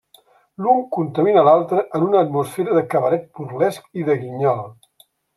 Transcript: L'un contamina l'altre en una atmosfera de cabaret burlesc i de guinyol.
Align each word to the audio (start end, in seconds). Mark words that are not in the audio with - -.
L'un 0.67 0.79
contamina 0.95 1.43
l'altre 1.47 1.83
en 1.99 2.07
una 2.07 2.23
atmosfera 2.25 2.77
de 2.77 2.83
cabaret 2.93 3.27
burlesc 3.41 3.85
i 4.03 4.07
de 4.09 4.17
guinyol. 4.23 4.65